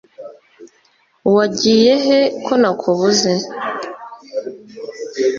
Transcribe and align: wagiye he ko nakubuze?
wagiye 1.35 1.93
he 2.05 2.19
ko 2.45 2.53
nakubuze? 2.61 3.31